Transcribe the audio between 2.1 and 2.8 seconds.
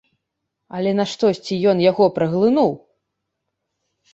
праглынуў!